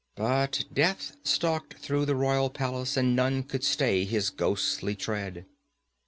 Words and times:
But 0.15 0.63
Death 0.73 1.15
stalked 1.23 1.75
through 1.75 2.05
the 2.07 2.15
royal 2.15 2.49
palace 2.49 2.97
and 2.97 3.15
none 3.15 3.43
could 3.43 3.63
stay 3.63 4.03
his 4.03 4.31
ghostly 4.31 4.95
tread. 4.95 5.45